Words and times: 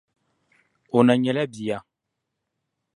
O 0.97 0.99
na 1.05 1.13
nyɛla 1.17 1.43
bia. 1.53 1.77